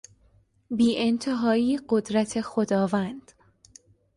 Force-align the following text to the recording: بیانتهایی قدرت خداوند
بیانتهایی 0.71 1.77
قدرت 1.89 2.39
خداوند 2.41 3.31